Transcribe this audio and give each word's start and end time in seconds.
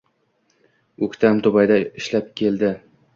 O'ktam 1.07 1.41
Dubayda 1.47 1.77
ishlab 2.01 2.33
keldi 2.41 2.73